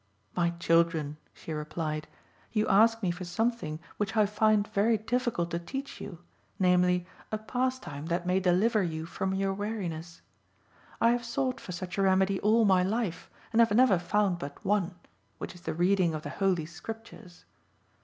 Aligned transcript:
"My 0.35 0.49
children," 0.57 1.17
she 1.31 1.53
replied, 1.53 2.07
"you 2.51 2.67
ask 2.67 3.03
me 3.03 3.11
for 3.11 3.23
something 3.23 3.79
which 3.97 4.17
I 4.17 4.25
find 4.25 4.67
very 4.69 4.97
difficult 4.97 5.51
to 5.51 5.59
teach 5.59 6.01
you, 6.01 6.17
namely, 6.57 7.05
a 7.31 7.37
pastime 7.37 8.07
that 8.07 8.25
may 8.25 8.39
deliver 8.39 8.81
you 8.81 9.05
from 9.05 9.35
your 9.35 9.53
weariness. 9.53 10.23
I 10.99 11.11
have 11.11 11.23
sought 11.23 11.59
for 11.61 11.71
such 11.71 11.99
a 11.99 12.01
remedy 12.01 12.39
all 12.39 12.65
my 12.65 12.81
life 12.81 13.29
and 13.53 13.61
have 13.61 13.69
never 13.75 13.99
found 13.99 14.39
but 14.39 14.65
one, 14.65 14.95
which 15.37 15.53
is 15.53 15.61
the 15.61 15.73
reading 15.75 16.15
of 16.15 16.23
the 16.23 16.31
Holy 16.31 16.65
Scriptures. 16.65 17.45